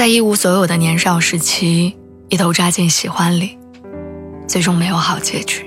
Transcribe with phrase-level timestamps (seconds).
[0.00, 1.94] 在一无所有的年少时期，
[2.30, 3.58] 一头扎进喜欢里，
[4.48, 5.66] 最终没有好结局。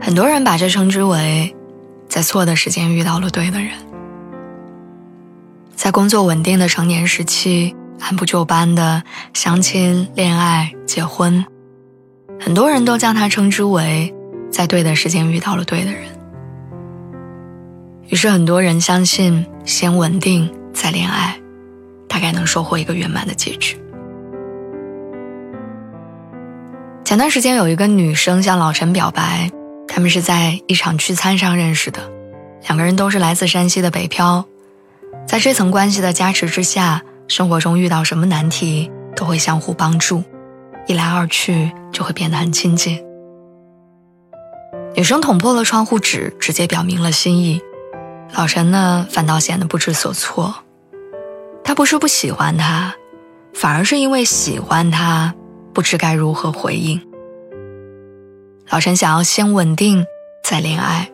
[0.00, 1.54] 很多人把这称之为，
[2.08, 3.72] 在错的时间遇到了对的人。
[5.76, 9.02] 在工作稳定的成年时期，按部就班的
[9.34, 11.44] 相亲、恋爱、结婚，
[12.40, 14.14] 很多人都将它称之为，
[14.50, 16.04] 在对的时间遇到了对的人。
[18.08, 21.36] 于是，很多人相信，先稳定再恋爱。
[22.10, 23.80] 大概能收获一个圆满的结局。
[27.04, 29.48] 前段时间有一个女生向老陈表白，
[29.86, 32.00] 他们是在一场聚餐上认识的，
[32.66, 34.44] 两个人都是来自山西的北漂，
[35.26, 40.22] 在这层关系的加持之下，生活中遇到什么难题都会相互帮助，
[40.86, 43.00] 一来二去就会变得很亲近。
[44.94, 47.60] 女生捅破了窗户纸，直接表明了心意，
[48.34, 50.54] 老陈呢反倒显得不知所措。
[51.70, 52.92] 他不是不喜欢他，
[53.54, 55.32] 反而是因为喜欢他，
[55.72, 57.00] 不知该如何回应。
[58.68, 60.04] 老陈想要先稳定
[60.42, 61.08] 再恋爱，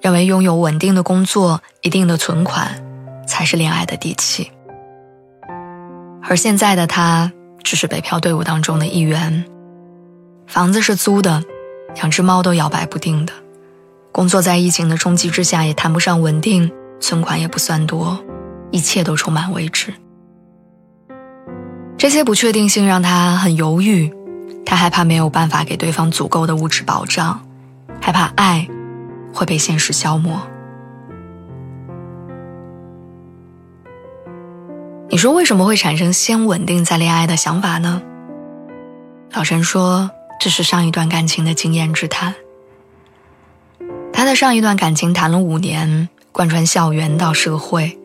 [0.00, 2.80] 认为拥有稳定的工作、一定的存款，
[3.26, 4.48] 才是恋爱的底气。
[6.22, 7.32] 而现在的他
[7.64, 9.44] 只是北漂队伍当中的一员，
[10.46, 11.42] 房子是租的，
[11.96, 13.32] 养只猫都摇摆不定的，
[14.12, 18.24] 工作在疫情的冲击之下也谈不上稳定，存款也不算多。
[18.76, 19.90] 一切都充满未知，
[21.96, 24.12] 这些不确定性让他很犹豫，
[24.66, 27.40] 他害怕没有办法给对方足够的物质保障，
[28.02, 28.68] 害怕爱
[29.32, 30.38] 会被现实消磨。
[35.08, 38.02] 你说为什么会产生先稳定再恋爱的想法呢？
[39.32, 42.34] 老陈说，这是上一段感情的经验之谈。
[44.12, 47.98] 他的上一段感情谈了五年，贯穿校园到社会。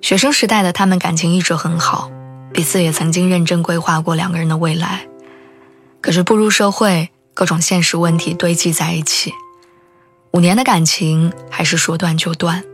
[0.00, 2.10] 学生时代的他们感情一直很好，
[2.52, 5.06] 彼此也曾经认真规划过两个人的未来。
[6.00, 9.32] 可是步入社会，各种现实问题堆积在一起，
[10.32, 12.64] 五年的感情还是说断就断。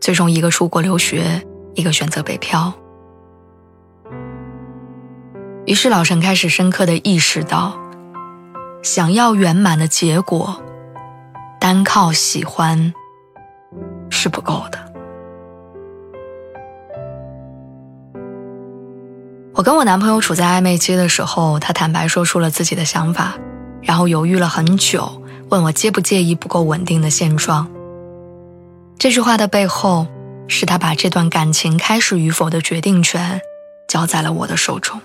[0.00, 2.72] 最终，一个出国留学，一个选择北漂。
[5.64, 7.78] 于是老陈开始深刻的意识到，
[8.82, 10.60] 想要圆满的结果，
[11.60, 12.92] 单靠喜欢
[14.10, 14.81] 是不够的。
[19.54, 23.34] 我跟我男朋友处在暧昧期的时候，他坦白说出了自己的想法，
[23.82, 27.70] 然后犹豫了很久，问我介不介意不够稳定的现状。
[28.98, 30.06] 这句话的背后，
[30.48, 33.42] 是他把这段感情开始与否的决定权
[33.88, 34.98] 交在了我的手中。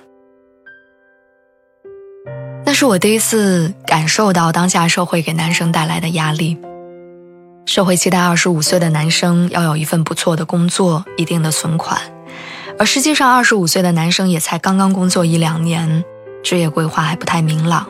[2.66, 6.58] 那是我第一次感受到当下社会给男生带来的压力。
[7.66, 12.00] 社会期待二十五岁的男生要有一份不错的工作，一定的存款。
[12.80, 16.04] 而实际上，二十五岁的男生也才刚刚工作一两年，
[16.44, 17.88] 职业规划还不太明朗，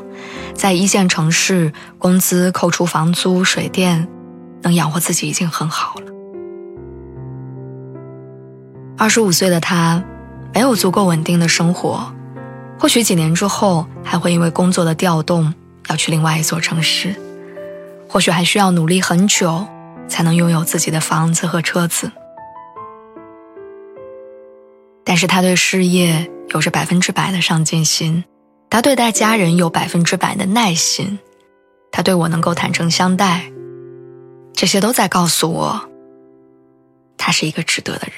[0.53, 4.08] 在一线城市，工资扣除房租、水电，
[4.62, 6.06] 能养活自己已经很好了。
[8.98, 10.02] 二十五岁的他，
[10.53, 12.14] 没有足够稳定的生活，
[12.80, 15.54] 或许几年之后还会因为工作的调动
[15.90, 17.14] 要去另外一座城市，
[18.08, 19.68] 或许还需要努力很久，
[20.08, 22.09] 才能拥有自己的房子和车子。
[25.09, 28.25] 但是他对事业有着百分之百的上进心，
[28.69, 31.18] 他对待家人有百分之百的耐心，
[31.94, 33.50] 他对我能够坦诚相待，
[34.51, 35.89] 这些都在告诉我，
[37.18, 38.18] 他是一个值得的人。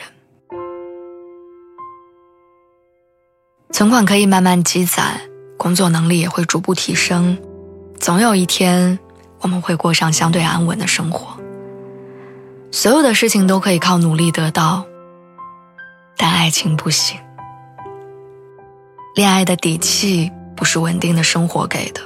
[3.72, 5.22] 存款可以慢慢积攒，
[5.60, 7.38] 工作能力也会逐步提升，
[8.00, 8.98] 总有一天
[9.42, 11.40] 我们会过上相对安稳的生活。
[12.72, 14.89] 所有的事情都可以靠努力得到。
[16.22, 17.18] 但爱情不行，
[19.16, 22.02] 恋爱的底气不是稳定的生活给的。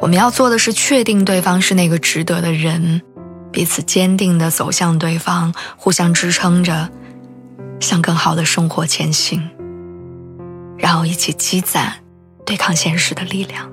[0.00, 3.02] 我们要做的是确定对方是那个值得的人，
[3.52, 6.88] 彼此坚定的走向对方，互相支撑着，
[7.78, 9.50] 向更好的生活前行，
[10.78, 11.96] 然后一起积攒
[12.46, 13.70] 对抗现实的力量。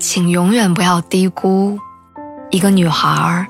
[0.00, 1.78] 请永远不要低估
[2.50, 3.46] 一个女孩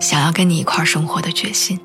[0.00, 1.78] 想要跟你一块儿生活的决心。